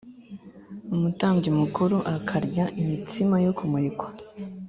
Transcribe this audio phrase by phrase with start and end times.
[0.95, 4.07] Umutambyi mukuru akarya imitsima yo kumurikwa